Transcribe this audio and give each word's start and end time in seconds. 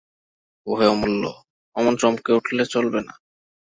ওহে 0.67 0.85
অমূল্য, 0.87 1.23
অমন 1.75 1.93
চমকে 1.95 2.31
উঠলে 2.33 2.63
চলবে 2.65 2.99
না। 3.07 3.13